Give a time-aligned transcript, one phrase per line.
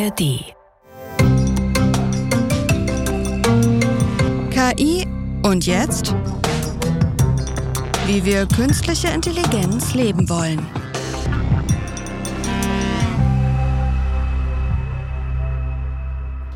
[0.00, 0.54] ARD.
[4.50, 5.06] KI
[5.42, 6.14] und jetzt?
[8.06, 10.66] Wie wir künstliche Intelligenz leben wollen.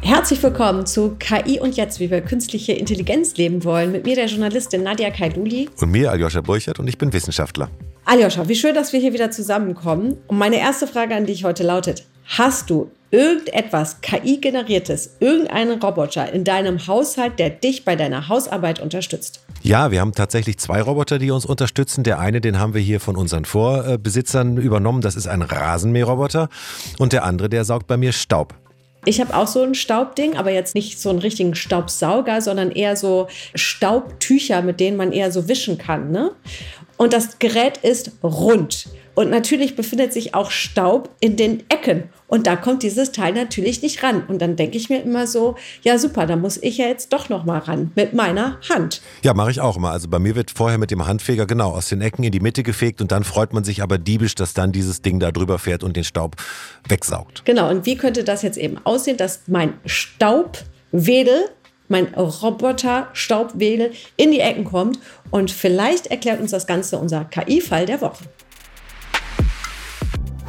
[0.00, 3.92] Herzlich willkommen zu KI und jetzt, wie wir künstliche Intelligenz leben wollen.
[3.92, 5.68] Mit mir der Journalistin Nadia Kaiduli.
[5.80, 7.68] Und mir, Aljoscha Burchert, und ich bin Wissenschaftler.
[8.06, 10.16] Aljoscha, wie schön, dass wir hier wieder zusammenkommen.
[10.28, 16.42] Und meine erste Frage an dich heute lautet: Hast du irgendetwas KI-generiertes, irgendeinen Roboter in
[16.42, 19.44] deinem Haushalt, der dich bei deiner Hausarbeit unterstützt?
[19.62, 22.02] Ja, wir haben tatsächlich zwei Roboter, die uns unterstützen.
[22.02, 25.00] Der eine, den haben wir hier von unseren Vorbesitzern übernommen.
[25.00, 26.48] Das ist ein Rasenmäherroboter.
[26.98, 28.54] Und der andere, der saugt bei mir Staub.
[29.06, 32.96] Ich habe auch so ein Staubding, aber jetzt nicht so einen richtigen Staubsauger, sondern eher
[32.96, 36.10] so Staubtücher, mit denen man eher so wischen kann.
[36.10, 36.32] Ne?
[36.96, 38.88] Und das Gerät ist rund.
[39.14, 42.04] Und natürlich befindet sich auch Staub in den Ecken.
[42.26, 44.24] Und da kommt dieses Teil natürlich nicht ran.
[44.26, 47.28] Und dann denke ich mir immer so, ja super, da muss ich ja jetzt doch
[47.28, 49.02] noch mal ran mit meiner Hand.
[49.22, 49.90] Ja, mache ich auch immer.
[49.90, 52.64] Also bei mir wird vorher mit dem Handfeger genau aus den Ecken in die Mitte
[52.64, 55.84] gefegt und dann freut man sich aber diebisch, dass dann dieses Ding da drüber fährt
[55.84, 56.34] und den Staub
[56.88, 57.44] wegsaugt.
[57.44, 57.70] Genau.
[57.70, 61.50] Und wie könnte das jetzt eben aussehen, dass mein Staubwedel
[61.88, 64.98] mein Roboter Staubwedel in die Ecken kommt
[65.34, 68.22] und vielleicht erklärt uns das Ganze unser KI-Fall der Woche.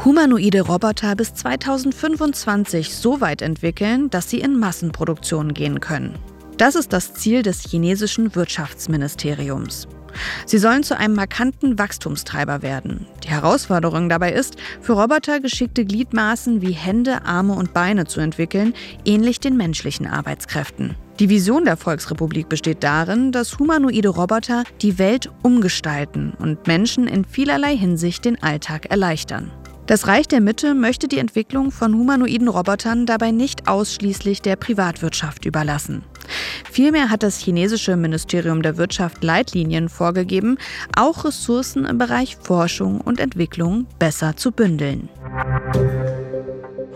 [0.06, 6.20] Humanoide Roboter bis 2025 so weit entwickeln, dass sie in Massenproduktion gehen können.
[6.58, 9.88] Das ist das Ziel des chinesischen Wirtschaftsministeriums.
[10.46, 13.06] Sie sollen zu einem markanten Wachstumstreiber werden.
[13.24, 18.74] Die Herausforderung dabei ist, für Roboter geschickte Gliedmaßen wie Hände, Arme und Beine zu entwickeln,
[19.06, 20.96] ähnlich den menschlichen Arbeitskräften.
[21.20, 27.24] Die Vision der Volksrepublik besteht darin, dass humanoide Roboter die Welt umgestalten und Menschen in
[27.24, 29.52] vielerlei Hinsicht den Alltag erleichtern.
[29.88, 35.46] Das Reich der Mitte möchte die Entwicklung von humanoiden Robotern dabei nicht ausschließlich der Privatwirtschaft
[35.46, 36.04] überlassen.
[36.72, 40.58] Vielmehr hat das chinesische Ministerium der Wirtschaft Leitlinien vorgegeben,
[40.96, 45.10] auch Ressourcen im Bereich Forschung und Entwicklung besser zu bündeln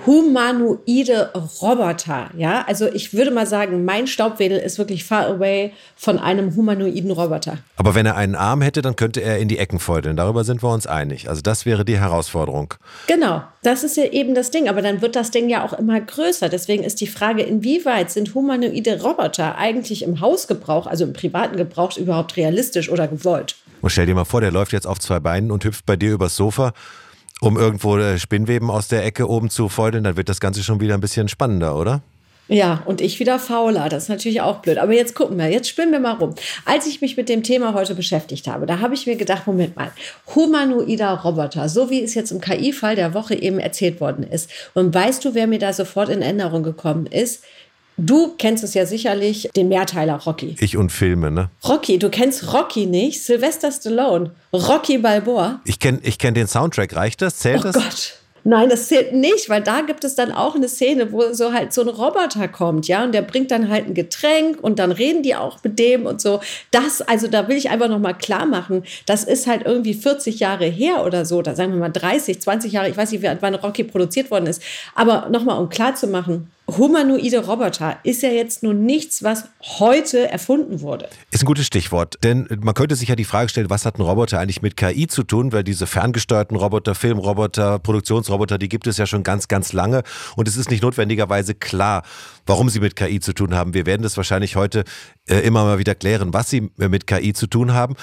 [0.05, 2.29] humanoide Roboter.
[2.37, 7.11] Ja, also ich würde mal sagen, mein Staubwedel ist wirklich far away von einem humanoiden
[7.11, 7.57] Roboter.
[7.75, 10.15] Aber wenn er einen Arm hätte, dann könnte er in die Ecken feudeln.
[10.15, 11.29] Darüber sind wir uns einig.
[11.29, 12.73] Also das wäre die Herausforderung.
[13.07, 14.69] Genau, das ist ja eben das Ding.
[14.69, 16.49] Aber dann wird das Ding ja auch immer größer.
[16.49, 21.97] Deswegen ist die Frage, inwieweit sind humanoide Roboter eigentlich im Hausgebrauch, also im privaten Gebrauch,
[21.97, 23.55] überhaupt realistisch oder gewollt?
[23.81, 26.11] Und stell dir mal vor, der läuft jetzt auf zwei Beinen und hüpft bei dir
[26.11, 26.73] übers Sofa
[27.41, 30.79] um irgendwo äh, Spinnweben aus der Ecke oben zu feudeln, dann wird das Ganze schon
[30.79, 32.01] wieder ein bisschen spannender, oder?
[32.51, 33.89] Ja, und ich wieder fauler.
[33.89, 34.79] Das ist natürlich auch blöd.
[34.79, 36.33] Aber jetzt gucken wir, jetzt spinnen wir mal rum.
[36.65, 39.75] Als ich mich mit dem Thema heute beschäftigt habe, da habe ich mir gedacht, Moment
[39.75, 39.91] mal,
[40.33, 44.49] humanoider Roboter, so wie es jetzt im KI-Fall der Woche eben erzählt worden ist.
[44.73, 47.43] Und weißt du, wer mir da sofort in Erinnerung gekommen ist?
[48.01, 50.55] Du kennst es ja sicherlich, den Mehrteiler Rocky.
[50.59, 51.49] Ich und Filme, ne?
[51.67, 53.21] Rocky, du kennst Rocky nicht?
[53.21, 55.59] Sylvester Stallone, Rocky Balboa.
[55.65, 57.37] Ich kenne ich kenn den Soundtrack, reicht das?
[57.39, 57.75] Zählt oh das?
[57.75, 58.13] Oh Gott.
[58.45, 61.73] Nein, das zählt nicht, weil da gibt es dann auch eine Szene, wo so halt
[61.73, 65.23] so ein Roboter kommt, ja, und der bringt dann halt ein Getränk und dann reden
[65.23, 66.39] die auch mit dem und so.
[66.71, 70.65] Das, also da will ich einfach nochmal klar machen, das ist halt irgendwie 40 Jahre
[70.65, 73.83] her oder so, da sagen wir mal 30, 20 Jahre, ich weiß nicht, wann Rocky
[73.83, 74.61] produziert worden ist,
[74.95, 79.45] aber nochmal, um klar zu machen, humanoide Roboter ist ja jetzt nun nichts, was
[79.79, 81.09] heute erfunden wurde.
[81.31, 84.01] Ist ein gutes Stichwort, denn man könnte sich ja die Frage stellen, was hat ein
[84.01, 88.97] Roboter eigentlich mit KI zu tun, weil diese ferngesteuerten Roboter, Filmroboter, Produktionsroboter, die gibt es
[88.97, 90.03] ja schon ganz, ganz lange
[90.35, 92.03] und es ist nicht notwendigerweise klar,
[92.45, 93.73] warum sie mit KI zu tun haben.
[93.73, 94.83] Wir werden das wahrscheinlich heute
[95.27, 97.95] äh, immer mal wieder klären, was sie mit KI zu tun haben.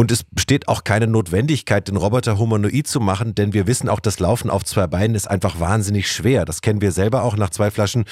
[0.00, 4.00] Und es besteht auch keine Notwendigkeit, den Roboter humanoid zu machen, denn wir wissen auch,
[4.00, 6.46] das Laufen auf zwei Beinen ist einfach wahnsinnig schwer.
[6.46, 7.36] Das kennen wir selber auch.
[7.36, 8.06] Nach zwei Flaschen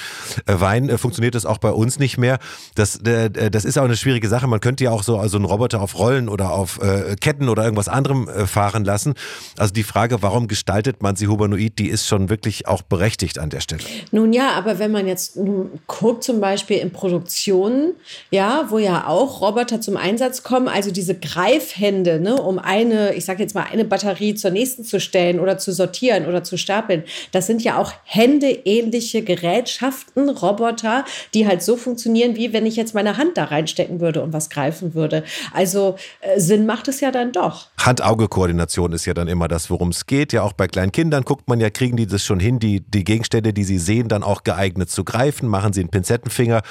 [0.45, 2.37] äh, Wein äh, funktioniert das auch bei uns nicht mehr.
[2.75, 4.45] Das, äh, das ist auch eine schwierige Sache.
[4.45, 6.79] Man könnte ja auch so also einen Roboter auf Rollen oder auf
[7.21, 9.15] Ketten oder irgendwas anderem fahren lassen.
[9.57, 13.49] Also die Frage, warum gestaltet man sie humanoid, die ist schon wirklich auch berechtigt an
[13.49, 13.81] der Stelle.
[14.11, 15.39] Nun ja, aber wenn man jetzt
[15.87, 17.93] guckt, zum Beispiel in Produktionen,
[18.29, 23.13] ja, wo ja auch Roboter zum Einsatz kommen, also diese Greif Hände, ne, um eine,
[23.13, 26.57] ich sage jetzt mal, eine Batterie zur nächsten zu stellen oder zu sortieren oder zu
[26.57, 27.03] stapeln.
[27.31, 32.93] Das sind ja auch händeähnliche Gerätschaften, Roboter, die halt so funktionieren, wie wenn ich jetzt
[32.93, 35.23] meine Hand da reinstecken würde und was greifen würde.
[35.53, 37.67] Also äh, Sinn macht es ja dann doch.
[37.79, 40.33] Hand-Auge-Koordination ist ja dann immer das, worum es geht.
[40.33, 43.03] Ja, auch bei kleinen Kindern guckt man ja, kriegen die das schon hin, die, die
[43.03, 45.47] Gegenstände, die sie sehen, dann auch geeignet zu greifen.
[45.47, 46.61] Machen sie einen Pinzettenfinger,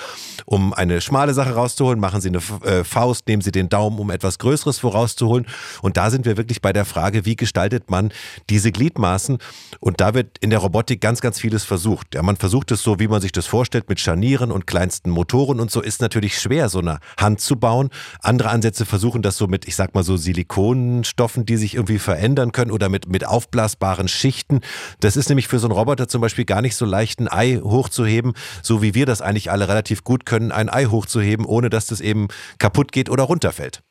[0.46, 2.00] um eine schmale Sache rauszuholen.
[2.00, 5.46] Machen sie eine äh, Faust, nehmen sie den Daumen, um etwas Größeres irgendwo rauszuholen.
[5.82, 8.12] Und da sind wir wirklich bei der Frage, wie gestaltet man
[8.50, 9.38] diese Gliedmaßen?
[9.81, 12.14] Und da wird in der Robotik ganz, ganz vieles versucht.
[12.14, 15.61] Ja, man versucht es so, wie man sich das vorstellt, mit Scharnieren und kleinsten Motoren
[15.61, 15.81] und so.
[15.81, 17.90] Ist natürlich schwer, so eine Hand zu bauen.
[18.20, 22.52] Andere Ansätze versuchen das so mit, ich sag mal so Silikonstoffen, die sich irgendwie verändern
[22.52, 24.61] können oder mit, mit aufblasbaren Schichten.
[25.00, 27.61] Das ist nämlich für so einen Roboter zum Beispiel gar nicht so leicht, ein Ei
[27.62, 28.32] hochzuheben,
[28.62, 32.00] so wie wir das eigentlich alle relativ gut können, ein Ei hochzuheben, ohne dass das
[32.00, 33.82] eben kaputt geht oder runterfällt.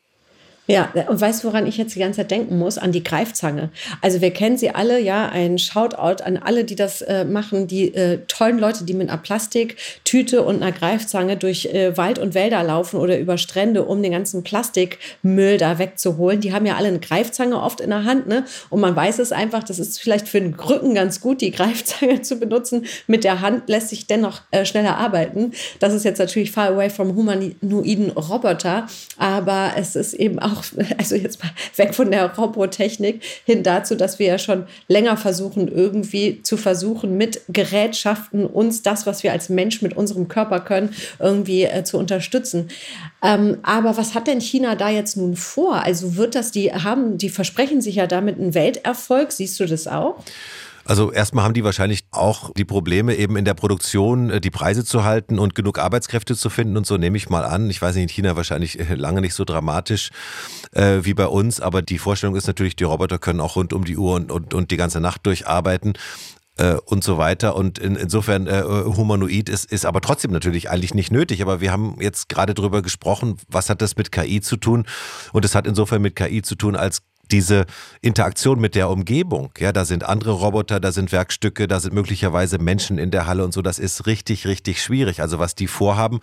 [0.69, 2.77] Ja, und weißt du, woran ich jetzt die ganze Zeit denken muss?
[2.77, 3.69] An die Greifzange.
[4.01, 7.95] Also wir kennen sie alle, ja, ein Shoutout an alle, die das äh, machen, die
[7.95, 12.63] äh, tollen Leute, die mit einer Plastiktüte und einer Greifzange durch äh, Wald und Wälder
[12.63, 16.41] laufen oder über Strände, um den ganzen Plastikmüll da wegzuholen.
[16.41, 18.43] Die haben ja alle eine Greifzange oft in der Hand, ne?
[18.69, 22.23] Und man weiß es einfach, das ist vielleicht für den Rücken ganz gut, die Greifzange
[22.23, 22.85] zu benutzen.
[23.07, 25.53] Mit der Hand lässt sich dennoch äh, schneller arbeiten.
[25.79, 28.87] Das ist jetzt natürlich far away from humanoiden Roboter,
[29.17, 30.63] aber es ist eben auch auch,
[30.97, 35.67] also jetzt mal weg von der Robotechnik hin dazu, dass wir ja schon länger versuchen,
[35.67, 40.93] irgendwie zu versuchen, mit Gerätschaften uns das, was wir als Mensch mit unserem Körper können,
[41.19, 42.69] irgendwie äh, zu unterstützen.
[43.23, 45.83] Ähm, aber was hat denn China da jetzt nun vor?
[45.83, 49.31] Also wird das, die haben, die versprechen sich ja damit einen Welterfolg.
[49.31, 50.15] Siehst du das auch?
[50.87, 54.85] Also erstmal haben die wahrscheinlich auch die Probleme, eben in der Produktion äh, die Preise
[54.85, 57.69] zu halten und genug Arbeitskräfte zu finden und so nehme ich mal an.
[57.69, 60.11] Ich weiß nicht, in China wahrscheinlich äh, lange nicht so dramatisch
[60.71, 63.83] äh, wie bei uns, aber die Vorstellung ist natürlich, die Roboter können auch rund um
[63.83, 65.93] die Uhr und, und, und die ganze Nacht durcharbeiten
[66.57, 67.57] äh, und so weiter.
[67.57, 71.41] Und in, insofern äh, humanoid ist, ist aber trotzdem natürlich eigentlich nicht nötig.
[71.41, 74.85] Aber wir haben jetzt gerade drüber gesprochen, was hat das mit KI zu tun?
[75.33, 77.01] Und es hat insofern mit KI zu tun, als
[77.31, 77.65] diese
[78.01, 82.57] Interaktion mit der Umgebung, ja, da sind andere Roboter, da sind Werkstücke, da sind möglicherweise
[82.57, 85.21] Menschen in der Halle und so, das ist richtig, richtig schwierig.
[85.21, 86.19] Also was die vorhaben,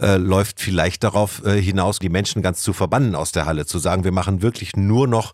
[0.00, 3.78] äh, läuft vielleicht darauf äh, hinaus, die Menschen ganz zu verbannen aus der Halle, zu
[3.78, 5.32] sagen, wir machen wirklich nur noch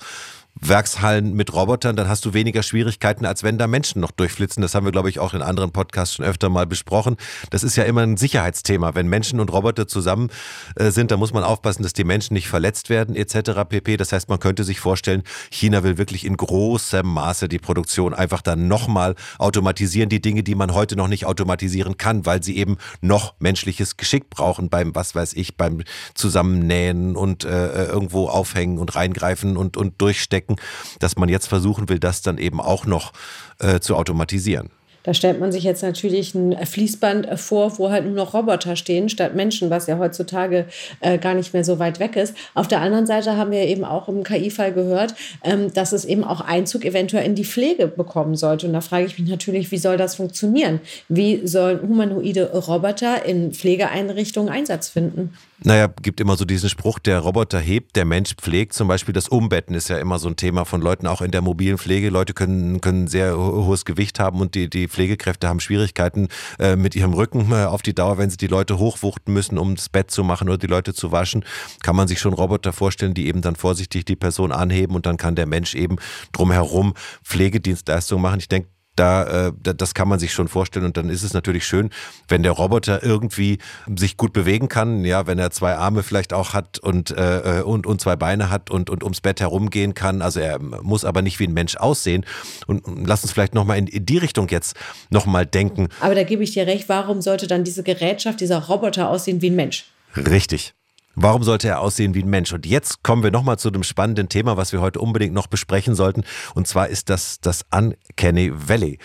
[0.61, 4.61] Werkshallen mit Robotern, dann hast du weniger Schwierigkeiten, als wenn da Menschen noch durchflitzen.
[4.61, 7.17] Das haben wir, glaube ich, auch in anderen Podcasts schon öfter mal besprochen.
[7.51, 8.95] Das ist ja immer ein Sicherheitsthema.
[8.95, 10.31] Wenn Menschen und Roboter zusammen
[10.77, 13.69] äh, sind, dann muss man aufpassen, dass die Menschen nicht verletzt werden, etc.
[13.69, 13.97] pp.
[13.97, 18.43] Das heißt, man könnte sich vorstellen, China will wirklich in großem Maße die Produktion einfach
[18.43, 20.09] dann nochmal automatisieren.
[20.09, 24.31] Die Dinge, die man heute noch nicht automatisieren kann, weil sie eben noch menschliches Geschick
[24.31, 25.83] brauchen beim, was weiß ich, beim
[26.15, 30.57] Zusammennähen und äh, irgendwo aufhängen und reingreifen und, und durchstecken stecken,
[30.99, 33.13] dass man jetzt versuchen will, das dann eben auch noch
[33.59, 34.71] äh, zu automatisieren.
[35.09, 39.09] Da stellt man sich jetzt natürlich ein Fließband vor, wo halt nur noch Roboter stehen
[39.09, 40.67] statt Menschen, was ja heutzutage
[41.01, 42.35] äh, gar nicht mehr so weit weg ist.
[42.53, 46.25] Auf der anderen Seite haben wir eben auch im KI-Fall gehört, ähm, dass es eben
[46.25, 48.67] auch Einzug eventuell in die Pflege bekommen sollte.
[48.67, 50.81] Und da frage ich mich natürlich, wie soll das funktionieren?
[51.09, 55.33] Wie sollen humanoide Roboter in Pflegeeinrichtungen Einsatz finden?
[55.61, 58.75] Naja, gibt immer so diesen Spruch, der Roboter hebt, der Mensch pflegt.
[58.75, 61.41] Zum Beispiel das Umbetten ist ja immer so ein Thema von Leuten, auch in der
[61.41, 62.11] mobilen Pflege.
[62.11, 66.27] Leute können, können sehr hohes Gewicht haben und die, die Pflegekräfte haben Schwierigkeiten
[66.59, 69.77] äh, mit ihrem Rücken äh, auf die Dauer, wenn sie die Leute hochwuchten müssen, um
[69.77, 71.45] das Bett zu machen oder die Leute zu waschen.
[71.85, 75.17] Kann man sich schon Roboter vorstellen, die eben dann vorsichtig die Person anheben und dann
[75.17, 75.99] kann der Mensch eben
[76.33, 78.41] drumherum Pflegedienstleistungen machen.
[78.41, 80.85] Ich denke, da, äh, das kann man sich schon vorstellen.
[80.87, 81.91] Und dann ist es natürlich schön,
[82.29, 83.59] wenn der Roboter irgendwie
[83.97, 85.05] sich gut bewegen kann.
[85.05, 88.71] Ja, wenn er zwei Arme vielleicht auch hat und, äh, und, und zwei Beine hat
[88.71, 90.23] und, und ums Bett herumgehen kann.
[90.23, 92.25] Also er muss aber nicht wie ein Mensch aussehen.
[92.67, 94.77] Und, und lass uns vielleicht nochmal in, in die Richtung jetzt
[95.11, 95.89] nochmal denken.
[96.01, 99.51] Aber da gebe ich dir recht, warum sollte dann diese Gerätschaft, dieser Roboter aussehen wie
[99.51, 99.87] ein Mensch?
[100.17, 100.75] Richtig.
[101.21, 102.53] Warum sollte er aussehen wie ein Mensch?
[102.53, 105.97] Und jetzt kommen wir nochmal zu dem spannenden Thema, was wir heute unbedingt noch besprechen
[105.97, 106.23] sollten.
[106.55, 108.99] Und zwar ist das das Uncanny Valley.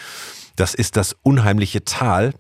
[0.56, 2.34] Das ist das unheimliche Tal,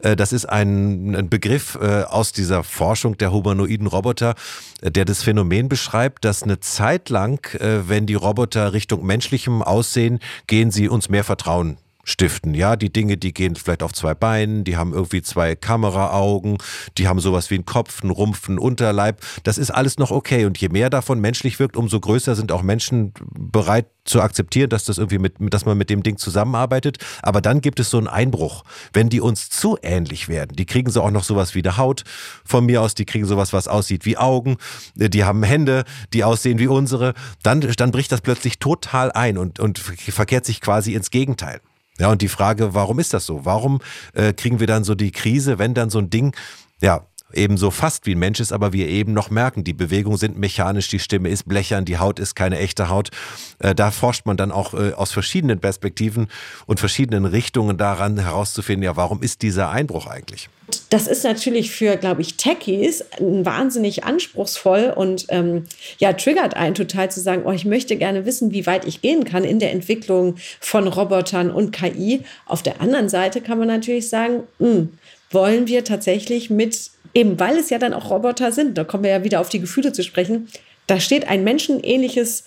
[0.00, 4.34] äh, das ist ein, Begriff äh, aus dieser Forschung der humanoiden Roboter,
[4.82, 10.20] äh, der das Phänomen beschreibt, dass eine Zeit lang, wenn die Roboter Richtung menschlichem aussehen,
[10.46, 12.54] gehen sie uns mehr Vertrauen stiften.
[12.54, 16.56] Ja, die Dinge, die gehen vielleicht auf zwei Beinen, die haben irgendwie zwei Kameraaugen,
[16.96, 19.20] die haben sowas wie einen Kopf, einen Rumpf, einen Unterleib.
[19.44, 20.46] Das ist alles noch okay.
[20.46, 24.84] Und je mehr davon menschlich wirkt, umso größer sind auch Menschen bereit zu akzeptieren, dass
[24.84, 26.96] das irgendwie mit, dass man mit dem Ding zusammenarbeitet.
[27.22, 28.64] Aber dann gibt es so einen Einbruch.
[28.94, 32.04] Wenn die uns zu ähnlich werden, die kriegen so auch noch sowas wie eine Haut
[32.42, 34.56] von mir aus, die kriegen sowas, was aussieht wie Augen,
[34.94, 35.84] die haben Hände,
[36.14, 37.12] die aussehen wie unsere,
[37.42, 41.60] dann, dann bricht das plötzlich total ein und, und verkehrt sich quasi ins Gegenteil.
[41.98, 43.44] Ja, und die Frage, warum ist das so?
[43.44, 43.80] Warum
[44.14, 46.34] äh, kriegen wir dann so die Krise, wenn dann so ein Ding,
[46.80, 50.38] ja, ebenso fast wie ein Mensch ist, aber wir eben noch merken, die Bewegungen sind
[50.38, 53.10] mechanisch, die Stimme ist blechern, die Haut ist keine echte Haut.
[53.58, 56.28] Äh, da forscht man dann auch äh, aus verschiedenen Perspektiven
[56.66, 60.48] und verschiedenen Richtungen daran herauszufinden, ja, warum ist dieser Einbruch eigentlich?
[60.90, 65.64] Das ist natürlich für, glaube ich, Techies wahnsinnig anspruchsvoll und ähm,
[65.98, 69.24] ja, triggert einen total zu sagen, oh, ich möchte gerne wissen, wie weit ich gehen
[69.24, 72.22] kann in der Entwicklung von Robotern und KI.
[72.44, 74.98] Auf der anderen Seite kann man natürlich sagen, mh, hm,
[75.30, 79.10] wollen wir tatsächlich mit, eben weil es ja dann auch Roboter sind, da kommen wir
[79.10, 80.48] ja wieder auf die Gefühle zu sprechen,
[80.86, 82.44] da steht ein menschenähnliches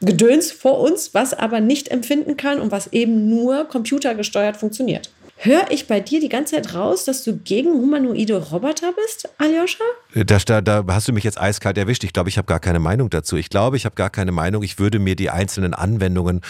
[0.00, 5.10] Gedöns vor uns, was aber nicht empfinden kann und was eben nur computergesteuert funktioniert.
[5.44, 9.82] Höre ich bei dir die ganze Zeit raus, dass du gegen humanoide Roboter bist, Aljoscha?
[10.14, 12.04] Da, da, da hast du mich jetzt eiskalt erwischt.
[12.04, 13.36] Ich glaube, ich habe gar keine Meinung dazu.
[13.36, 14.62] Ich glaube, ich habe gar keine Meinung.
[14.62, 16.42] Ich würde mir die einzelnen Anwendungen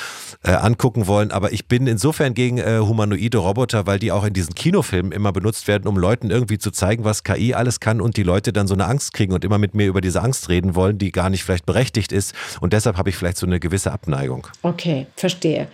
[0.44, 1.30] äh, angucken wollen.
[1.30, 5.32] Aber ich bin insofern gegen äh, humanoide Roboter, weil die auch in diesen Kinofilmen immer
[5.32, 8.66] benutzt werden, um Leuten irgendwie zu zeigen, was KI alles kann und die Leute dann
[8.66, 11.30] so eine Angst kriegen und immer mit mir über diese Angst reden wollen, die gar
[11.30, 12.34] nicht vielleicht berechtigt ist.
[12.60, 14.48] Und deshalb habe ich vielleicht so eine gewisse Abneigung.
[14.60, 15.68] Okay, verstehe.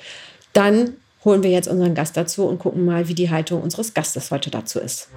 [0.52, 0.92] Dann
[1.28, 4.50] holen wir jetzt unseren Gast dazu und gucken mal, wie die Haltung unseres Gastes heute
[4.50, 5.08] dazu ist.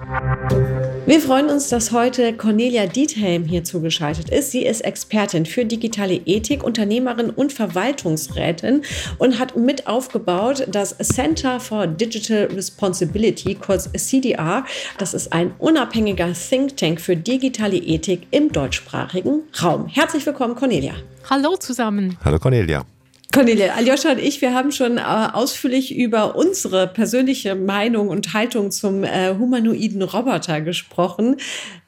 [1.06, 4.50] Wir freuen uns, dass heute Cornelia Diethelm hier zugeschaltet ist.
[4.50, 8.82] Sie ist Expertin für digitale Ethik, Unternehmerin und Verwaltungsrätin
[9.16, 14.66] und hat mit aufgebaut das Center for Digital Responsibility, kurz CDR.
[14.98, 19.86] Das ist ein unabhängiger Think Tank für digitale Ethik im deutschsprachigen Raum.
[19.86, 20.92] Herzlich willkommen, Cornelia.
[21.30, 22.18] Hallo zusammen.
[22.22, 22.84] Hallo Cornelia.
[23.32, 28.70] Cornelia, Aljoscha und ich, wir haben schon äh, ausführlich über unsere persönliche Meinung und Haltung
[28.70, 31.36] zum äh, humanoiden Roboter gesprochen.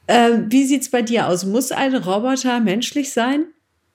[0.07, 1.45] Äh, wie sieht es bei dir aus?
[1.45, 3.45] Muss ein Roboter menschlich sein?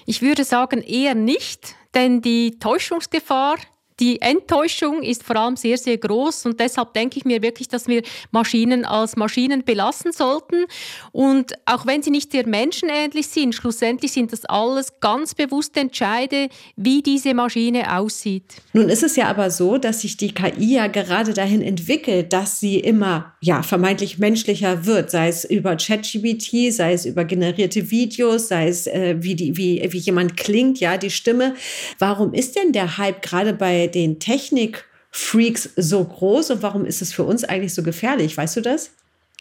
[0.07, 3.57] Ich würde sagen eher nicht, denn die Täuschungsgefahr
[4.01, 7.87] die Enttäuschung ist vor allem sehr, sehr groß und deshalb denke ich mir wirklich, dass
[7.87, 10.65] wir Maschinen als Maschinen belassen sollten.
[11.13, 16.49] Und auch wenn sie nicht sehr menschenähnlich sind, schlussendlich sind das alles ganz bewusste Entscheide,
[16.77, 18.45] wie diese Maschine aussieht.
[18.73, 22.59] Nun ist es ja aber so, dass sich die KI ja gerade dahin entwickelt, dass
[22.59, 28.49] sie immer ja, vermeintlich menschlicher wird, sei es über ChatGPT, sei es über generierte Videos,
[28.49, 31.55] sei es äh, wie, die, wie, wie jemand klingt, ja, die Stimme.
[31.99, 37.13] Warum ist denn der Hype gerade bei den Technik-Freaks so groß und warum ist es
[37.13, 38.37] für uns eigentlich so gefährlich?
[38.37, 38.93] Weißt du das?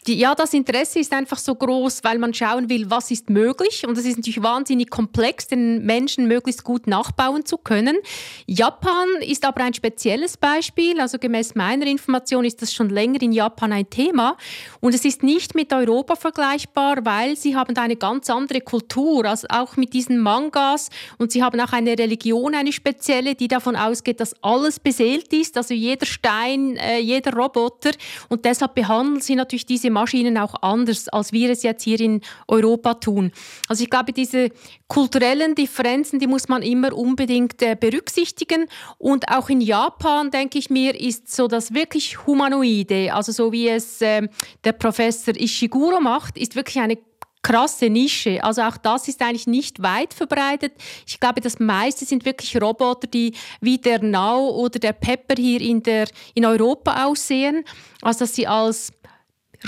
[0.06, 3.86] Die, ja, das Interesse ist einfach so groß, weil man schauen will, was ist möglich.
[3.86, 7.98] Und es ist natürlich wahnsinnig komplex, den Menschen möglichst gut nachbauen zu können.
[8.46, 11.00] Japan ist aber ein spezielles Beispiel.
[11.00, 14.38] Also gemäß meiner Information ist das schon länger in Japan ein Thema.
[14.80, 19.26] Und es ist nicht mit Europa vergleichbar, weil sie haben da eine ganz andere Kultur,
[19.26, 20.88] also auch mit diesen Mangas.
[21.18, 25.58] Und sie haben auch eine Religion, eine spezielle, die davon ausgeht, dass alles beseelt ist,
[25.58, 27.90] also jeder Stein, äh, jeder Roboter.
[28.30, 32.20] Und deshalb behandeln sie natürlich diese Maschinen auch anders, als wir es jetzt hier in
[32.48, 33.32] Europa tun.
[33.68, 34.50] Also ich glaube, diese
[34.88, 38.66] kulturellen Differenzen, die muss man immer unbedingt äh, berücksichtigen.
[38.98, 43.68] Und auch in Japan, denke ich mir, ist so das wirklich Humanoide, also so wie
[43.68, 44.28] es äh,
[44.64, 46.98] der Professor Ishiguro macht, ist wirklich eine
[47.42, 48.42] krasse Nische.
[48.44, 50.72] Also auch das ist eigentlich nicht weit verbreitet.
[51.06, 55.60] Ich glaube, das meiste sind wirklich Roboter, die wie der Now oder der Pepper hier
[55.60, 57.64] in, der, in Europa aussehen.
[58.02, 58.92] Also dass sie als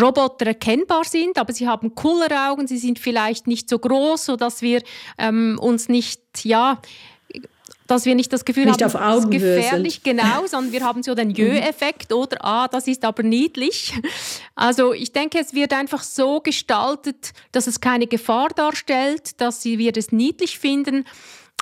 [0.00, 4.62] Roboter erkennbar sind, aber sie haben coolere Augen, sie sind vielleicht nicht so groß, sodass
[4.62, 4.82] wir
[5.18, 6.80] ähm, uns nicht, ja,
[7.86, 10.04] dass wir nicht das Gefühl nicht haben, auf es ist gefährlich, sind.
[10.04, 13.92] genau, sondern wir haben so den Jö-Effekt oder ah, das ist aber niedlich.
[14.54, 19.96] Also ich denke, es wird einfach so gestaltet, dass es keine Gefahr darstellt, dass wir
[19.96, 21.04] es niedlich finden,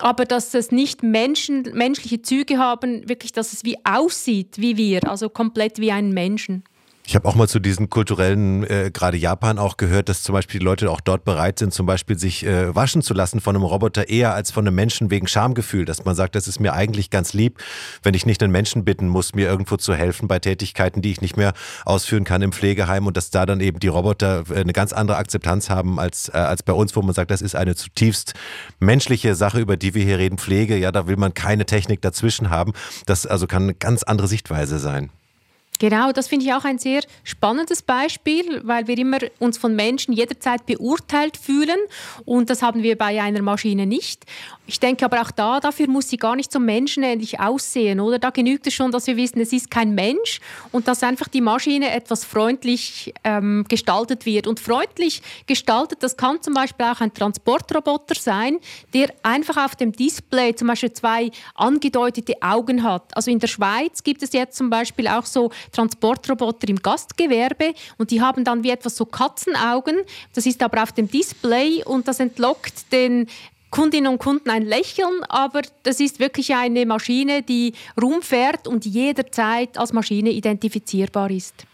[0.01, 5.09] aber dass es nicht Menschen, menschliche Züge haben, wirklich, dass es wie aussieht wie wir,
[5.09, 6.65] also komplett wie ein Menschen.
[7.07, 10.61] Ich habe auch mal zu diesen kulturellen, äh, gerade Japan auch gehört, dass zum Beispiel
[10.61, 13.65] die Leute auch dort bereit sind, zum Beispiel sich äh, waschen zu lassen von einem
[13.65, 17.11] Roboter eher als von einem Menschen wegen Schamgefühl, dass man sagt, das ist mir eigentlich
[17.11, 17.59] ganz lieb,
[18.05, 21.21] wenn ich nicht einen Menschen bitten muss, mir irgendwo zu helfen bei Tätigkeiten, die ich
[21.21, 21.53] nicht mehr
[21.85, 25.17] ausführen kann im Pflegeheim und dass da dann eben die Roboter äh, eine ganz andere
[25.17, 28.35] Akzeptanz haben als, äh, als bei uns, wo man sagt, das ist eine zutiefst
[28.79, 32.51] menschliche Sache, über die wir hier reden, Pflege, ja, da will man keine Technik dazwischen
[32.51, 32.73] haben.
[33.07, 35.11] Das also kann eine ganz andere Sichtweise sein.
[35.81, 40.13] Genau, das finde ich auch ein sehr spannendes Beispiel, weil wir immer uns von Menschen
[40.13, 41.79] jederzeit beurteilt fühlen
[42.27, 44.27] und das haben wir bei einer Maschine nicht.
[44.67, 48.21] Ich denke aber auch da, dafür muss sie gar nicht so menschenähnlich aussehen, oder?
[48.21, 50.39] Da genügt es schon, dass wir wissen, es ist kein Mensch
[50.71, 54.47] und dass einfach die Maschine etwas freundlich ähm, gestaltet wird.
[54.47, 58.59] Und freundlich gestaltet, das kann zum Beispiel auch ein Transportroboter sein,
[58.95, 63.17] der einfach auf dem Display zum Beispiel zwei angedeutete Augen hat.
[63.17, 68.11] Also in der Schweiz gibt es jetzt zum Beispiel auch so Transportroboter im Gastgewerbe und
[68.11, 69.97] die haben dann wie etwas so Katzenaugen.
[70.35, 73.29] Das ist aber auf dem Display und das entlockt den
[73.71, 79.79] Kundinnen und Kunden ein Lächeln, aber das ist wirklich eine Maschine, die rumfährt und jederzeit
[79.79, 81.67] als Maschine identifizierbar ist.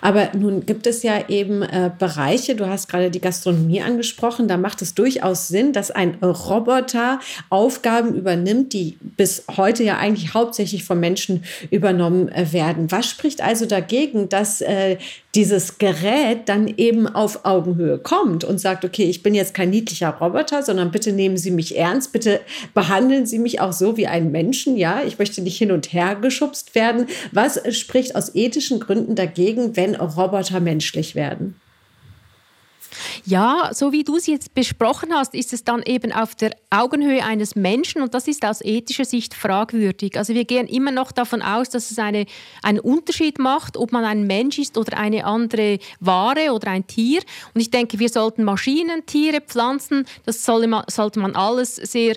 [0.00, 4.56] Aber nun gibt es ja eben äh, Bereiche, du hast gerade die Gastronomie angesprochen, da
[4.56, 10.84] macht es durchaus Sinn, dass ein Roboter Aufgaben übernimmt, die bis heute ja eigentlich hauptsächlich
[10.84, 12.90] von Menschen übernommen äh, werden.
[12.90, 14.96] Was spricht also dagegen, dass äh,
[15.34, 20.10] dieses Gerät dann eben auf Augenhöhe kommt und sagt, okay, ich bin jetzt kein niedlicher
[20.10, 22.40] Roboter, sondern bitte nehmen Sie mich ernst, bitte
[22.74, 26.16] behandeln Sie mich auch so wie einen Menschen, ja, ich möchte nicht hin und her
[26.16, 27.06] geschubst werden.
[27.32, 31.54] Was spricht aus ethischen Gründen dagegen, wenn Roboter menschlich werden?
[33.24, 37.24] Ja, so wie du es jetzt besprochen hast, ist es dann eben auf der Augenhöhe
[37.24, 40.16] eines Menschen und das ist aus ethischer Sicht fragwürdig.
[40.16, 42.26] Also wir gehen immer noch davon aus, dass es eine,
[42.62, 47.20] einen Unterschied macht, ob man ein Mensch ist oder eine andere Ware oder ein Tier.
[47.54, 52.16] Und ich denke, wir sollten Maschinen, Tiere, Pflanzen, das soll sollte man alles sehr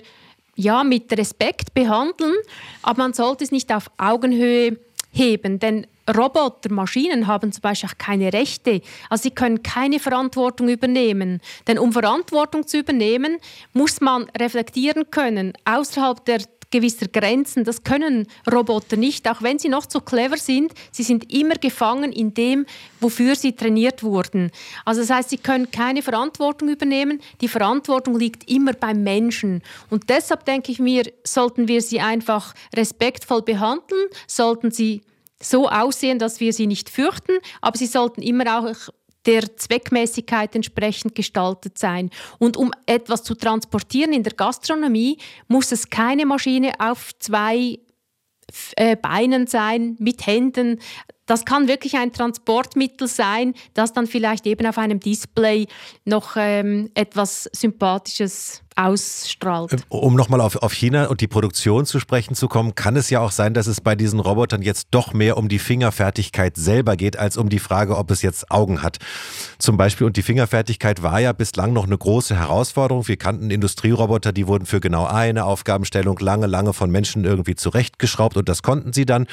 [0.56, 2.34] ja, mit Respekt behandeln,
[2.82, 4.78] aber man sollte es nicht auf Augenhöhe
[5.10, 8.80] heben, denn Roboter, Maschinen haben zum Beispiel auch keine Rechte.
[9.08, 11.40] Also sie können keine Verantwortung übernehmen.
[11.66, 13.38] Denn um Verantwortung zu übernehmen,
[13.72, 16.40] muss man reflektieren können, außerhalb der
[16.74, 17.62] gewisser Grenzen.
[17.62, 20.72] Das können Roboter nicht, auch wenn sie noch so clever sind.
[20.90, 22.66] Sie sind immer gefangen in dem,
[23.00, 24.50] wofür sie trainiert wurden.
[24.84, 27.20] Also das heißt, sie können keine Verantwortung übernehmen.
[27.40, 29.62] Die Verantwortung liegt immer beim Menschen.
[29.88, 35.02] Und deshalb denke ich mir, sollten wir sie einfach respektvoll behandeln, sollten sie
[35.44, 38.90] so aussehen, dass wir sie nicht fürchten, aber sie sollten immer auch
[39.26, 42.10] der Zweckmäßigkeit entsprechend gestaltet sein.
[42.38, 47.78] Und um etwas zu transportieren in der Gastronomie, muss es keine Maschine auf zwei
[48.76, 50.78] äh, Beinen sein, mit Händen.
[51.26, 55.66] Das kann wirklich ein Transportmittel sein, das dann vielleicht eben auf einem Display
[56.04, 59.84] noch ähm, etwas Sympathisches ausstrahlt.
[59.88, 63.20] Um nochmal auf, auf China und die Produktion zu sprechen zu kommen, kann es ja
[63.20, 67.16] auch sein, dass es bei diesen Robotern jetzt doch mehr um die Fingerfertigkeit selber geht,
[67.16, 68.98] als um die Frage, ob es jetzt Augen hat.
[69.58, 73.06] Zum Beispiel, und die Fingerfertigkeit war ja bislang noch eine große Herausforderung.
[73.06, 78.36] Wir kannten Industrieroboter, die wurden für genau eine Aufgabenstellung lange, lange von Menschen irgendwie zurechtgeschraubt
[78.36, 79.26] und das konnten sie dann.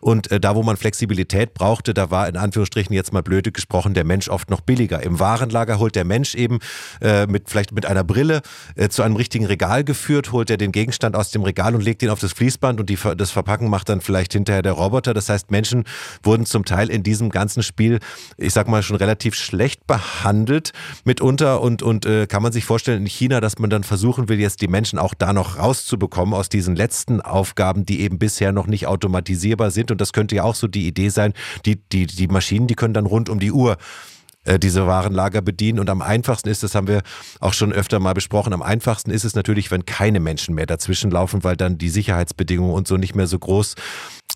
[0.00, 3.92] Und äh, da, wo man Flexibilität brauchte, da war in Anführungsstrichen jetzt mal blöde gesprochen
[3.92, 5.02] der Mensch oft noch billiger.
[5.02, 6.60] Im Warenlager holt der Mensch eben
[7.02, 8.40] äh, mit vielleicht mit einer Brille
[8.74, 12.02] äh, zu einem richtigen Regal geführt, holt er den Gegenstand aus dem Regal und legt
[12.02, 15.14] ihn auf das Fließband und die, das Verpacken macht dann vielleicht hinterher der Roboter.
[15.14, 15.84] Das heißt, Menschen
[16.22, 18.00] wurden zum Teil in diesem ganzen Spiel,
[18.36, 20.72] ich sag mal, schon relativ schlecht behandelt
[21.04, 24.40] mitunter und, und äh, kann man sich vorstellen in China, dass man dann versuchen will,
[24.40, 28.66] jetzt die Menschen auch da noch rauszubekommen aus diesen letzten Aufgaben, die eben bisher noch
[28.66, 29.90] nicht automatisierbar sind.
[29.90, 31.32] Und das könnte ja auch so die Idee sein,
[31.64, 33.76] die, die, die Maschinen, die können dann rund um die Uhr
[34.46, 35.78] äh, diese Warenlager bedienen.
[35.78, 37.02] Und am einfachsten ist, das haben wir
[37.40, 41.10] auch schon öfter mal besprochen, am einfachsten ist es natürlich, wenn keine Menschen mehr dazwischen
[41.10, 43.74] laufen, weil dann die Sicherheitsbedingungen und so nicht mehr so groß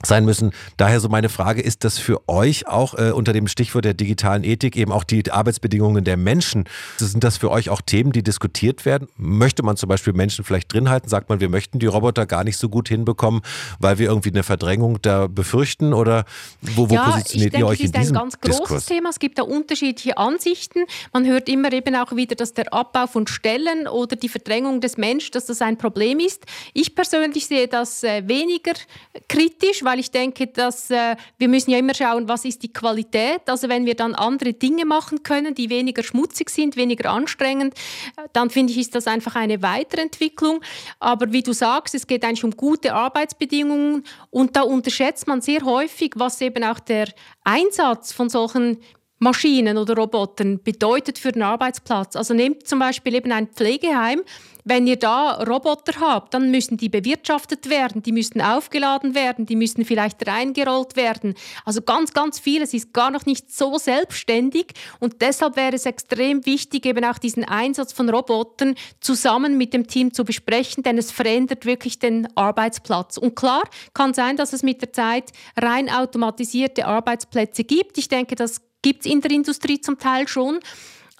[0.04, 0.52] sein müssen.
[0.76, 4.44] Daher so meine Frage, ist das für euch auch äh, unter dem Stichwort der digitalen
[4.44, 6.64] Ethik eben auch die Arbeitsbedingungen der Menschen?
[6.96, 9.08] Sind das für euch auch Themen, die diskutiert werden?
[9.16, 11.08] Möchte man zum Beispiel Menschen vielleicht drin halten?
[11.08, 13.42] Sagt man, wir möchten die Roboter gar nicht so gut hinbekommen,
[13.78, 15.92] weil wir irgendwie eine Verdrängung da befürchten?
[15.92, 16.24] Oder
[16.62, 18.00] wo, wo ja, positioniert ihr euch in diesem Diskurs?
[18.00, 18.86] Das ist ein ganz großes Diskurs?
[18.86, 19.10] Thema.
[19.10, 20.84] Es gibt da unterschiedliche Ansichten.
[21.12, 24.96] Man hört immer eben auch wieder, dass der Abbau von Stellen oder die Verdrängung des
[24.96, 26.46] Menschen, dass das ein Problem ist.
[26.72, 28.72] Ich persönlich sehe das äh, weniger
[29.28, 33.42] kritisch, weil ich denke, dass äh, wir müssen ja immer schauen, was ist die Qualität.
[33.46, 37.74] Also wenn wir dann andere Dinge machen können, die weniger schmutzig sind, weniger anstrengend,
[38.16, 40.60] äh, dann finde ich, ist das einfach eine Weiterentwicklung.
[40.98, 45.62] Aber wie du sagst, es geht eigentlich um gute Arbeitsbedingungen und da unterschätzt man sehr
[45.64, 47.08] häufig, was eben auch der
[47.44, 48.78] Einsatz von solchen
[49.20, 52.16] Maschinen oder Robotern bedeutet für den Arbeitsplatz.
[52.16, 54.22] Also nehmt zum Beispiel eben ein Pflegeheim.
[54.64, 59.56] Wenn ihr da Roboter habt, dann müssen die bewirtschaftet werden, die müssen aufgeladen werden, die
[59.56, 61.34] müssen vielleicht reingerollt werden.
[61.64, 66.44] Also ganz, ganz vieles ist gar noch nicht so selbstständig und deshalb wäre es extrem
[66.44, 71.10] wichtig, eben auch diesen Einsatz von Robotern zusammen mit dem Team zu besprechen, denn es
[71.10, 73.16] verändert wirklich den Arbeitsplatz.
[73.16, 73.62] Und klar,
[73.94, 77.98] kann sein, dass es mit der Zeit rein automatisierte Arbeitsplätze gibt.
[77.98, 80.60] Ich denke, das gibt es in der Industrie zum Teil schon.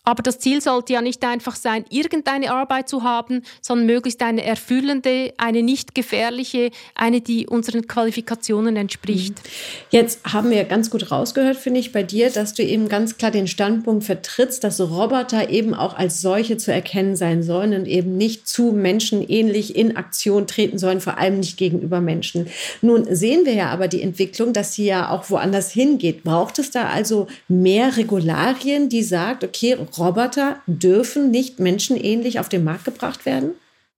[0.05, 4.45] Aber das Ziel sollte ja nicht einfach sein, irgendeine Arbeit zu haben, sondern möglichst eine
[4.45, 9.35] erfüllende, eine nicht gefährliche, eine, die unseren Qualifikationen entspricht.
[9.35, 9.51] Mhm.
[9.91, 13.31] Jetzt haben wir ganz gut rausgehört, finde ich, bei dir, dass du eben ganz klar
[13.31, 18.17] den Standpunkt vertrittst, dass Roboter eben auch als solche zu erkennen sein sollen und eben
[18.17, 22.47] nicht zu menschenähnlich in Aktion treten sollen, vor allem nicht gegenüber Menschen.
[22.81, 26.25] Nun sehen wir ja aber die Entwicklung, dass sie ja auch woanders hingeht.
[26.25, 32.65] Braucht es da also mehr Regularien, die sagt, okay, Roboter dürfen nicht menschenähnlich auf den
[32.65, 33.55] Markt gebracht werden?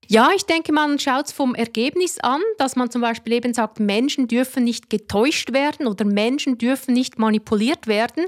[0.09, 3.81] Ja, ich denke, man schaut es vom Ergebnis an, dass man zum Beispiel eben sagt,
[3.81, 8.26] Menschen dürfen nicht getäuscht werden oder Menschen dürfen nicht manipuliert werden.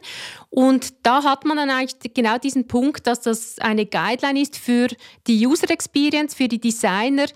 [0.51, 4.87] Und da hat man dann eigentlich genau diesen Punkt, dass das eine Guideline ist für
[5.27, 7.27] die User Experience, für die Designer,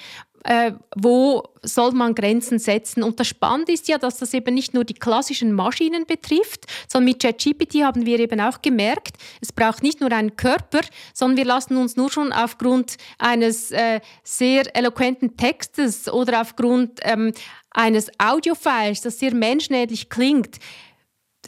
[0.45, 3.03] äh, wo soll man Grenzen setzen.
[3.03, 7.07] Und das Spannende ist ja, dass das eben nicht nur die klassischen Maschinen betrifft, sondern
[7.07, 10.81] mit ChatGPT haben wir eben auch gemerkt, es braucht nicht nur einen Körper,
[11.13, 17.33] sondern wir lassen uns nur schon aufgrund eines äh, sehr eloquenten Textes oder aufgrund ähm,
[17.71, 20.59] eines Audiofiles, das sehr menschenähnlich klingt,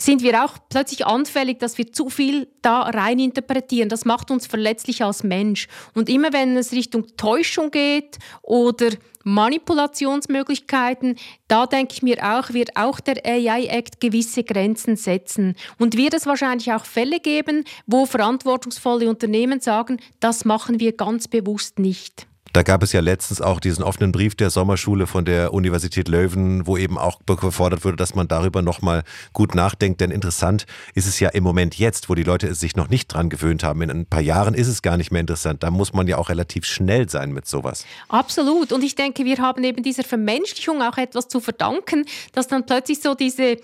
[0.03, 3.89] sind wir auch plötzlich anfällig, dass wir zu viel da rein interpretieren.
[3.89, 5.69] Das macht uns verletzlich als Mensch.
[5.95, 8.91] Und immer wenn es Richtung Täuschung geht oder
[9.25, 11.17] Manipulationsmöglichkeiten,
[11.49, 15.55] da denke ich mir auch, wird auch der AI Act gewisse Grenzen setzen.
[15.79, 21.29] Und wird es wahrscheinlich auch Fälle geben, wo verantwortungsvolle Unternehmen sagen, das machen wir ganz
[21.29, 22.30] bewusst nicht.
[22.53, 26.67] Da gab es ja letztens auch diesen offenen Brief der Sommerschule von der Universität Löwen,
[26.67, 30.01] wo eben auch gefordert wurde, dass man darüber nochmal gut nachdenkt.
[30.01, 33.31] Denn interessant ist es ja im Moment jetzt, wo die Leute sich noch nicht dran
[33.31, 33.83] gewöhnt haben.
[33.83, 35.63] In ein paar Jahren ist es gar nicht mehr interessant.
[35.63, 37.85] Da muss man ja auch relativ schnell sein mit sowas.
[38.09, 38.73] Absolut.
[38.73, 43.01] Und ich denke, wir haben eben dieser Vermenschlichung auch etwas zu verdanken, dass dann plötzlich
[43.01, 43.59] so diese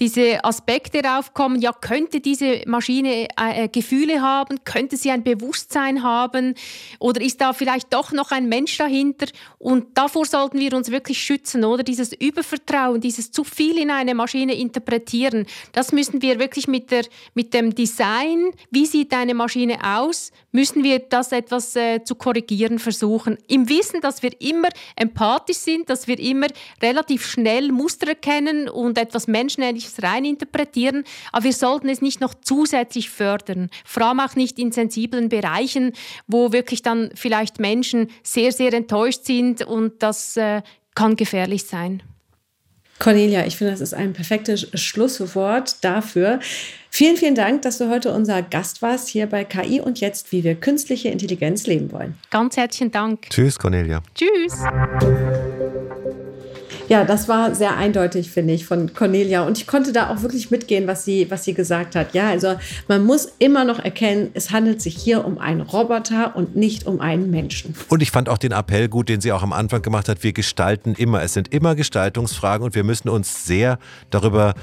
[0.00, 6.54] diese Aspekte raufkommen, ja, könnte diese Maschine äh, Gefühle haben, könnte sie ein Bewusstsein haben
[6.98, 9.26] oder ist da vielleicht doch noch ein Mensch dahinter?
[9.58, 11.82] Und davor sollten wir uns wirklich schützen, oder?
[11.82, 17.04] Dieses Übervertrauen, dieses zu viel in eine Maschine interpretieren, das müssen wir wirklich mit, der,
[17.34, 22.78] mit dem Design, wie sieht eine Maschine aus, müssen wir das etwas äh, zu korrigieren
[22.78, 23.36] versuchen.
[23.48, 26.46] Im Wissen, dass wir immer empathisch sind, dass wir immer
[26.82, 32.20] relativ schnell Muster erkennen und etwas Menschenähnliches es rein interpretieren, aber wir sollten es nicht
[32.20, 33.70] noch zusätzlich fördern.
[33.84, 35.92] Vor allem auch nicht in sensiblen Bereichen,
[36.26, 40.62] wo wirklich dann vielleicht Menschen sehr, sehr enttäuscht sind und das äh,
[40.94, 42.02] kann gefährlich sein.
[43.00, 46.38] Cornelia, ich finde, das ist ein perfektes Schlusswort dafür.
[46.90, 50.44] Vielen, vielen Dank, dass du heute unser Gast warst hier bei KI und jetzt, wie
[50.44, 52.18] wir künstliche Intelligenz leben wollen.
[52.30, 53.30] Ganz herzlichen Dank.
[53.30, 54.02] Tschüss, Cornelia.
[54.14, 54.58] Tschüss.
[56.90, 59.42] Ja, das war sehr eindeutig, finde ich, von Cornelia.
[59.42, 62.14] Und ich konnte da auch wirklich mitgehen, was sie, was sie gesagt hat.
[62.14, 62.56] Ja, also
[62.88, 67.00] man muss immer noch erkennen, es handelt sich hier um einen Roboter und nicht um
[67.00, 67.76] einen Menschen.
[67.88, 70.24] Und ich fand auch den Appell gut, den sie auch am Anfang gemacht hat.
[70.24, 71.22] Wir gestalten immer.
[71.22, 73.78] Es sind immer Gestaltungsfragen und wir müssen uns sehr
[74.10, 74.54] darüber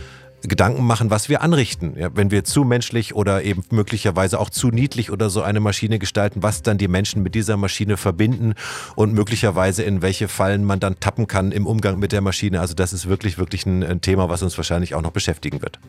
[0.48, 1.94] Gedanken machen, was wir anrichten.
[1.98, 6.00] Ja, wenn wir zu menschlich oder eben möglicherweise auch zu niedlich oder so eine Maschine
[6.00, 8.54] gestalten, was dann die Menschen mit dieser Maschine verbinden
[8.96, 12.62] und möglicherweise in welche Fallen man dann tappen kann im Umgang mit der Maschine.
[12.62, 15.80] Also das ist wirklich, wirklich ein, Thema, was uns wahrscheinlich auch noch beschäftigen wird.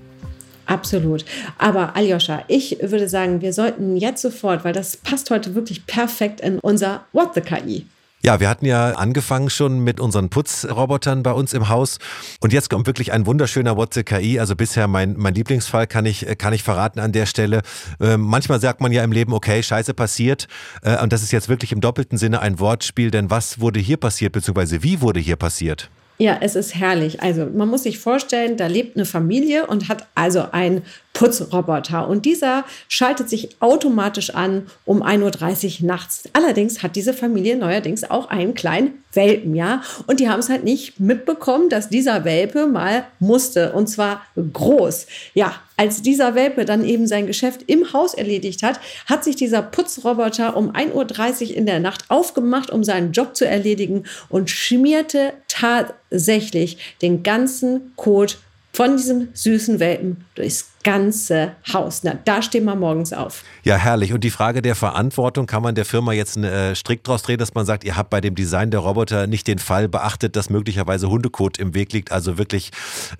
[0.66, 1.25] Absolut.
[1.57, 6.40] Aber Aljoscha, ich würde sagen, wir sollten jetzt sofort, weil das passt heute wirklich perfekt
[6.40, 7.87] in unser What the KI.
[8.20, 11.98] Ja, wir hatten ja angefangen schon mit unseren Putzrobotern bei uns im Haus
[12.40, 14.40] und jetzt kommt wirklich ein wunderschöner WhatsApp KI.
[14.40, 17.62] Also bisher mein, mein Lieblingsfall kann ich, kann ich verraten an der Stelle.
[18.00, 20.48] Äh, manchmal sagt man ja im Leben, okay, Scheiße passiert
[20.83, 23.98] äh, und das ist jetzt wirklich im doppelten Sinne ein Wortspiel, denn was wurde hier
[23.98, 25.88] passiert, beziehungsweise wie wurde hier passiert?
[26.20, 27.22] Ja, es ist herrlich.
[27.22, 32.09] Also man muss sich vorstellen, da lebt eine Familie und hat also einen Putzroboter.
[32.09, 36.24] Und dieser schaltet sich automatisch an um 1.30 Uhr nachts.
[36.33, 39.83] Allerdings hat diese Familie neuerdings auch einen kleinen Welpen, ja.
[40.07, 43.73] Und die haben es halt nicht mitbekommen, dass dieser Welpe mal musste.
[43.73, 45.07] Und zwar groß.
[45.35, 49.62] Ja, als dieser Welpe dann eben sein Geschäft im Haus erledigt hat, hat sich dieser
[49.62, 55.33] Putzroboter um 1.30 Uhr in der Nacht aufgemacht, um seinen Job zu erledigen und schmierte
[55.49, 58.38] tatsächlich den ganzen Kot
[58.73, 62.03] von diesem süßen Welpen durchs ganze Haus.
[62.03, 63.43] Na, da stehen wir morgens auf.
[63.64, 64.12] Ja, herrlich.
[64.12, 67.38] Und die Frage der Verantwortung, kann man der Firma jetzt einen äh, Strick draus drehen,
[67.38, 70.51] dass man sagt, ihr habt bei dem Design der Roboter nicht den Fall beachtet, dass
[70.51, 72.12] möglicherweise Hundekot im Weg liegt.
[72.12, 72.71] Also wirklich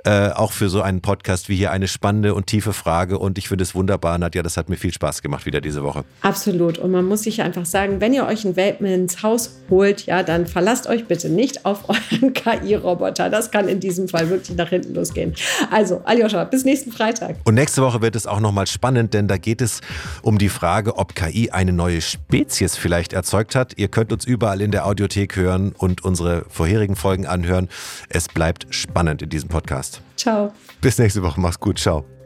[0.05, 3.19] äh, auch für so einen Podcast wie hier eine spannende und tiefe Frage.
[3.19, 6.05] Und ich finde es wunderbar, Nadja, das hat mir viel Spaß gemacht wieder diese Woche.
[6.23, 6.79] Absolut.
[6.79, 10.23] Und man muss sich einfach sagen, wenn ihr euch einen Welpen ins Haus holt, ja,
[10.23, 13.31] dann verlasst euch bitte nicht auf euren KI-Roboter.
[13.31, 15.35] Das kann in diesem Fall wirklich nach hinten losgehen.
[15.71, 17.37] Also, Aljoscha, bis nächsten Freitag.
[17.49, 19.81] Und nächste Woche wird es auch nochmal spannend, denn da geht es
[20.21, 23.73] um die Frage, ob KI eine neue Spezies vielleicht erzeugt hat.
[23.79, 27.71] Ihr könnt uns überall in der Audiothek hören und unsere vorherigen Folgen anhören.
[28.11, 30.03] Es bleibt spannend in diesem Podcast.
[30.19, 30.53] Ciao.
[30.83, 31.41] Bis nächste Woche.
[31.41, 31.79] Mach's gut.
[31.79, 32.18] Ciao.